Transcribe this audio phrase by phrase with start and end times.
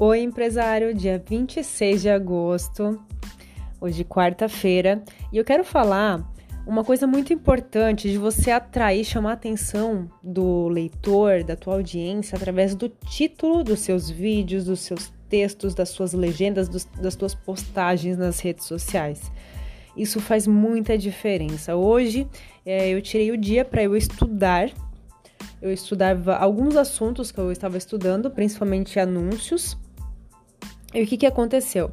[0.00, 3.00] Oi, empresário, dia 26 de agosto,
[3.80, 6.28] hoje quarta-feira, e eu quero falar
[6.66, 12.34] uma coisa muito importante de você atrair, chamar a atenção do leitor, da tua audiência,
[12.34, 17.32] através do título dos seus vídeos, dos seus textos, das suas legendas, dos, das tuas
[17.32, 19.30] postagens nas redes sociais.
[19.96, 21.76] Isso faz muita diferença.
[21.76, 22.26] Hoje
[22.66, 24.72] é, eu tirei o dia para eu estudar.
[25.62, 29.78] Eu estudava alguns assuntos que eu estava estudando, principalmente anúncios.
[30.94, 31.90] E o que, que aconteceu?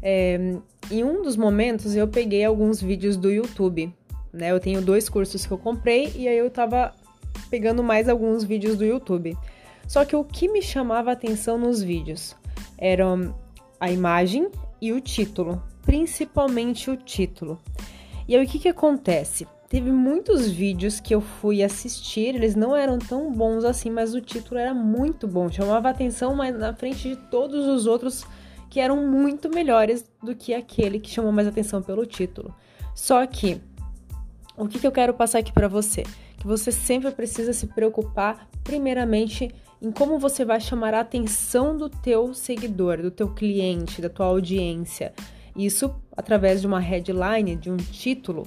[0.00, 0.38] É,
[0.90, 3.92] em um dos momentos eu peguei alguns vídeos do YouTube.
[4.32, 4.50] Né?
[4.50, 6.94] Eu tenho dois cursos que eu comprei e aí eu estava
[7.50, 9.36] pegando mais alguns vídeos do YouTube.
[9.86, 12.34] Só que o que me chamava atenção nos vídeos
[12.78, 13.34] eram
[13.78, 14.48] a imagem
[14.80, 17.60] e o título principalmente o título.
[18.26, 19.46] E aí o que, que acontece?
[19.68, 24.20] Teve muitos vídeos que eu fui assistir, eles não eram tão bons assim, mas o
[24.20, 28.24] título era muito bom, chamava atenção mas na frente de todos os outros
[28.74, 32.52] que eram muito melhores do que aquele que chamou mais atenção pelo título.
[32.92, 33.60] Só que
[34.56, 36.02] o que, que eu quero passar aqui para você?
[36.36, 39.48] Que você sempre precisa se preocupar, primeiramente,
[39.80, 44.26] em como você vai chamar a atenção do teu seguidor, do teu cliente, da tua
[44.26, 45.14] audiência.
[45.54, 48.44] Isso através de uma headline, de um título.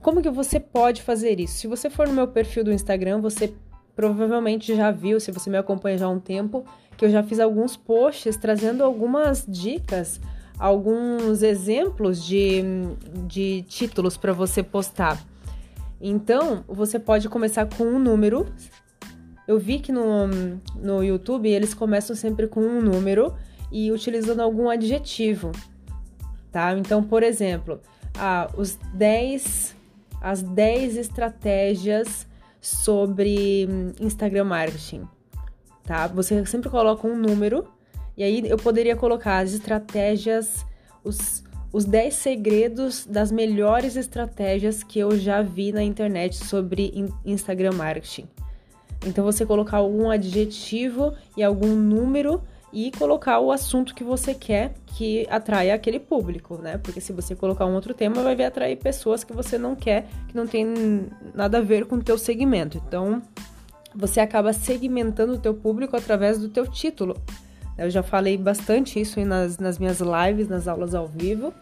[0.00, 1.54] Como que você pode fazer isso?
[1.54, 3.52] Se você for no meu perfil do Instagram, você
[4.00, 6.64] provavelmente já viu, se você me acompanha já há um tempo,
[6.96, 10.20] que eu já fiz alguns posts trazendo algumas dicas,
[10.58, 12.62] alguns exemplos de,
[13.26, 15.22] de títulos para você postar.
[16.00, 18.46] Então, você pode começar com um número.
[19.46, 20.28] Eu vi que no,
[20.76, 23.34] no YouTube eles começam sempre com um número
[23.70, 25.52] e utilizando algum adjetivo
[26.50, 26.76] tá?
[26.76, 27.80] Então, por exemplo,
[28.14, 29.76] ah, os 10,
[30.20, 32.26] as 10 estratégias
[32.60, 35.08] sobre hum, Instagram marketing,
[35.84, 36.06] tá?
[36.08, 37.66] Você sempre coloca um número
[38.16, 40.66] e aí eu poderia colocar as estratégias,
[41.02, 46.92] os, os 10 segredos das melhores estratégias que eu já vi na internet sobre
[47.24, 48.28] Instagram marketing.
[49.06, 52.42] Então você colocar algum adjetivo e algum número
[52.72, 56.78] e colocar o assunto que você quer que atraia aquele público, né?
[56.78, 60.36] Porque se você colocar um outro tema, vai atrair pessoas que você não quer, que
[60.36, 62.80] não tem nada a ver com o teu segmento.
[62.86, 63.22] Então,
[63.94, 67.16] você acaba segmentando o teu público através do teu título.
[67.76, 71.52] Eu já falei bastante isso nas, nas minhas lives, nas aulas ao vivo.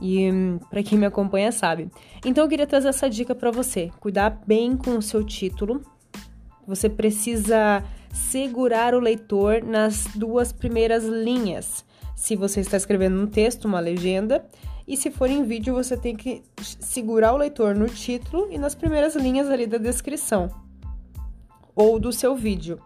[0.00, 0.28] E
[0.68, 1.90] para quem me acompanha sabe.
[2.24, 3.90] Então eu queria trazer essa dica para você.
[4.00, 5.80] Cuidar bem com o seu título.
[6.66, 11.84] Você precisa segurar o leitor nas duas primeiras linhas.
[12.14, 14.46] Se você está escrevendo um texto, uma legenda,
[14.86, 18.74] e se for em vídeo, você tem que segurar o leitor no título e nas
[18.74, 20.50] primeiras linhas ali da descrição
[21.74, 22.78] ou do seu vídeo,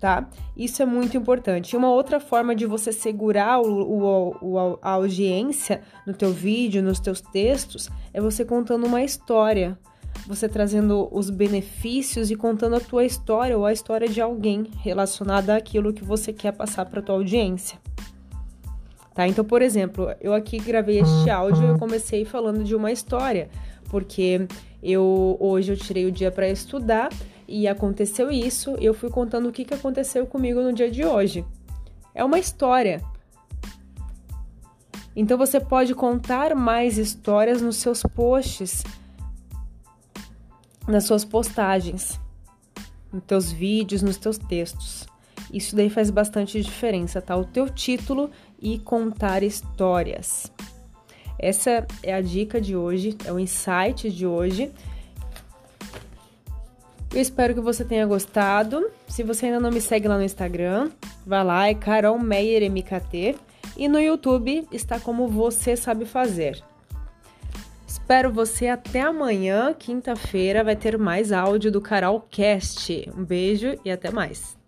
[0.00, 0.28] tá?
[0.56, 1.76] Isso é muito importante.
[1.76, 6.98] Uma outra forma de você segurar o, o, o, a audiência no teu vídeo, nos
[6.98, 9.78] teus textos, é você contando uma história
[10.26, 15.54] você trazendo os benefícios e contando a tua história ou a história de alguém relacionada
[15.54, 17.78] àquilo que você quer passar para tua audiência.
[19.14, 19.28] Tá?
[19.28, 23.48] Então, por exemplo, eu aqui gravei este áudio e eu comecei falando de uma história,
[23.88, 24.46] porque
[24.82, 27.10] eu hoje eu tirei o dia para estudar
[27.46, 31.44] e aconteceu isso, eu fui contando o que, que aconteceu comigo no dia de hoje.
[32.14, 33.02] É uma história.
[35.14, 38.82] Então você pode contar mais histórias nos seus posts
[40.86, 42.20] nas suas postagens,
[43.12, 45.06] nos teus vídeos, nos teus textos.
[45.52, 47.36] Isso daí faz bastante diferença, tá?
[47.36, 48.30] O teu título
[48.60, 50.50] e contar histórias.
[51.38, 54.72] Essa é a dica de hoje, é o insight de hoje.
[57.12, 58.90] Eu espero que você tenha gostado.
[59.06, 60.90] Se você ainda não me segue lá no Instagram,
[61.24, 63.36] vá lá, é Carol Meyer MKT.
[63.76, 66.62] E no YouTube está como você sabe fazer.
[68.04, 73.10] Espero você até amanhã, quinta-feira, vai ter mais áudio do Carol Cast.
[73.16, 74.58] Um beijo e até mais.